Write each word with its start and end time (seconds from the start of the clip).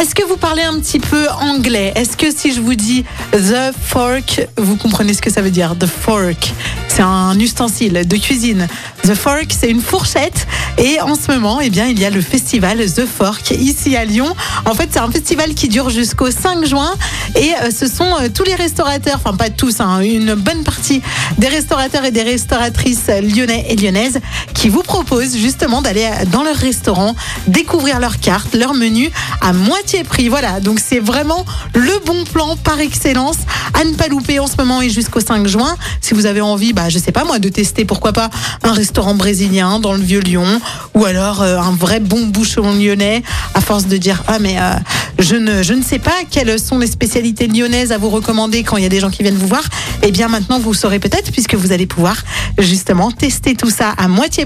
Est-ce 0.00 0.14
que 0.14 0.22
vous 0.22 0.36
parlez 0.36 0.62
un 0.62 0.78
petit 0.78 1.00
peu 1.00 1.28
anglais? 1.40 1.92
Est-ce 1.96 2.16
que 2.16 2.30
si 2.30 2.54
je 2.54 2.60
vous 2.60 2.76
dis 2.76 3.04
the 3.32 3.72
fork, 3.82 4.46
vous 4.56 4.76
comprenez 4.76 5.12
ce 5.12 5.20
que 5.20 5.28
ça 5.28 5.42
veut 5.42 5.50
dire? 5.50 5.74
The 5.76 5.86
fork, 5.86 6.54
c'est 6.86 7.02
un 7.02 7.36
ustensile 7.40 8.06
de 8.06 8.16
cuisine. 8.16 8.68
The 9.02 9.14
fork, 9.14 9.48
c'est 9.58 9.68
une 9.68 9.80
fourchette. 9.80 10.46
Et 10.78 11.00
en 11.00 11.16
ce 11.16 11.32
moment, 11.32 11.60
eh 11.60 11.70
bien, 11.70 11.86
il 11.86 11.98
y 11.98 12.04
a 12.04 12.10
le 12.10 12.20
festival 12.20 12.78
The 12.78 13.04
Fork 13.04 13.50
ici 13.50 13.96
à 13.96 14.04
Lyon. 14.04 14.32
En 14.64 14.74
fait, 14.74 14.90
c'est 14.92 15.00
un 15.00 15.10
festival 15.10 15.54
qui 15.54 15.68
dure 15.68 15.90
jusqu'au 15.90 16.30
5 16.30 16.64
juin. 16.64 16.92
Et 17.34 17.52
euh, 17.62 17.70
ce 17.76 17.88
sont 17.88 18.04
euh, 18.04 18.28
tous 18.32 18.44
les 18.44 18.54
restaurateurs, 18.54 19.20
enfin 19.24 19.36
pas 19.36 19.50
tous, 19.50 19.80
hein, 19.80 20.00
une 20.00 20.34
bonne 20.34 20.62
partie 20.62 21.02
des 21.38 21.48
restaurateurs 21.48 22.04
et 22.04 22.12
des 22.12 22.22
restauratrices 22.22 23.08
lyonnais 23.08 23.66
et 23.68 23.76
lyonnaises 23.76 24.20
qui 24.58 24.68
vous 24.68 24.82
proposent 24.82 25.36
justement 25.36 25.82
d'aller 25.82 26.10
dans 26.32 26.42
leur 26.42 26.56
restaurant, 26.56 27.14
découvrir 27.46 28.00
leurs 28.00 28.18
cartes, 28.18 28.56
leur 28.56 28.74
menu 28.74 29.08
à 29.40 29.52
moitié 29.52 30.02
prix. 30.02 30.28
Voilà, 30.28 30.58
donc 30.58 30.80
c'est 30.80 30.98
vraiment 30.98 31.46
le 31.74 32.04
bon 32.04 32.24
plan 32.24 32.56
par 32.56 32.80
excellence 32.80 33.36
à 33.74 33.84
ne 33.84 33.94
pas 33.94 34.08
louper 34.08 34.40
en 34.40 34.48
ce 34.48 34.56
moment 34.56 34.82
et 34.82 34.90
jusqu'au 34.90 35.20
5 35.20 35.46
juin. 35.46 35.76
Si 36.00 36.12
vous 36.12 36.26
avez 36.26 36.40
envie, 36.40 36.72
bah, 36.72 36.88
je 36.88 36.98
sais 36.98 37.12
pas 37.12 37.22
moi, 37.22 37.38
de 37.38 37.48
tester 37.48 37.84
pourquoi 37.84 38.12
pas 38.12 38.30
un 38.64 38.72
restaurant 38.72 39.14
brésilien 39.14 39.78
dans 39.78 39.92
le 39.92 40.00
Vieux 40.00 40.18
Lyon 40.18 40.60
ou 40.94 41.04
alors 41.04 41.40
euh, 41.42 41.58
un 41.58 41.70
vrai 41.70 42.00
bon 42.00 42.26
bouchon 42.26 42.74
lyonnais 42.74 43.22
à 43.54 43.60
force 43.60 43.86
de 43.86 43.96
dire 43.96 44.24
ah 44.26 44.40
mais 44.40 44.56
euh, 44.58 44.72
je 45.20 45.36
ne 45.36 45.62
je 45.62 45.72
ne 45.72 45.82
sais 45.82 46.00
pas 46.00 46.16
quelles 46.28 46.58
sont 46.58 46.78
les 46.78 46.88
spécialités 46.88 47.46
lyonnaises 47.46 47.92
à 47.92 47.98
vous 47.98 48.10
recommander 48.10 48.64
quand 48.64 48.76
il 48.76 48.82
y 48.82 48.86
a 48.86 48.88
des 48.88 48.98
gens 48.98 49.10
qui 49.10 49.22
viennent 49.22 49.36
vous 49.36 49.46
voir. 49.46 49.62
Eh 50.02 50.10
bien 50.10 50.26
maintenant 50.26 50.58
vous 50.58 50.74
saurez 50.74 50.98
peut-être 50.98 51.30
puisque 51.30 51.54
vous 51.54 51.70
allez 51.70 51.86
pouvoir 51.86 52.16
justement 52.58 53.12
tester 53.12 53.54
tout 53.54 53.70
ça 53.70 53.94
à 53.96 54.08
moitié 54.08 54.44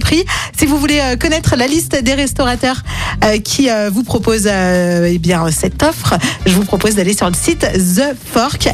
Si 0.56 0.66
vous 0.66 0.78
voulez 0.78 1.00
euh, 1.00 1.16
connaître 1.16 1.56
la 1.56 1.66
liste 1.66 1.96
des 2.02 2.14
restaurateurs 2.14 2.82
euh, 3.24 3.38
qui 3.38 3.70
euh, 3.70 3.90
vous 3.90 4.02
proposent 4.02 4.46
eh 4.48 5.18
bien 5.18 5.50
cette 5.50 5.82
offre, 5.82 6.14
je 6.46 6.54
vous 6.54 6.64
propose 6.64 6.94
d'aller 6.94 7.14
sur 7.14 7.28
le 7.28 7.34
site 7.34 7.60
thefork. 7.60 8.68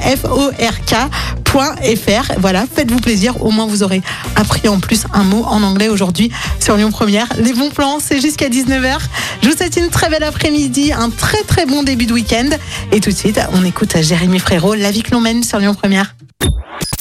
Voilà, 2.38 2.66
faites-vous 2.72 2.98
plaisir, 2.98 3.42
au 3.42 3.50
moins 3.50 3.66
vous 3.66 3.82
aurez 3.82 4.02
appris 4.36 4.68
en 4.68 4.80
plus 4.80 5.04
un 5.12 5.24
mot 5.24 5.44
en 5.44 5.62
anglais 5.62 5.88
aujourd'hui 5.88 6.30
sur 6.60 6.76
Lyon 6.76 6.90
Première. 6.90 7.26
Les 7.38 7.52
bons 7.52 7.70
plans, 7.70 7.98
c'est 8.00 8.20
jusqu'à 8.20 8.48
19h. 8.48 8.98
Je 9.42 9.48
vous 9.48 9.56
souhaite 9.56 9.76
une 9.76 9.88
très 9.88 10.10
belle 10.10 10.24
après-midi, 10.24 10.92
un 10.92 11.10
très 11.10 11.42
très 11.44 11.66
bon 11.66 11.82
début 11.82 12.06
de 12.06 12.12
week-end 12.12 12.50
et 12.92 13.00
tout 13.00 13.10
de 13.10 13.16
suite, 13.16 13.40
on 13.52 13.64
écoute 13.64 13.96
Jérémy 14.00 14.38
Frérot, 14.38 14.74
La 14.74 14.90
vie 14.90 15.02
que 15.02 15.12
l'on 15.12 15.20
mène 15.20 15.42
sur 15.42 15.58
Lyon 15.58 15.74
Première. 15.74 16.14